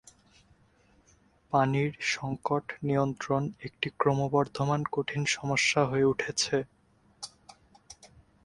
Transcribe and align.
পানির 1.53 1.91
সংকট 2.13 2.65
নিয়ন্ত্রণ 2.83 3.43
একটি 3.59 3.87
ক্রমবর্ধমান 3.99 4.81
কঠিন 4.91 5.21
সমস্যা 5.35 5.81
হয়ে 5.85 6.09
উঠেছে। 6.13 6.57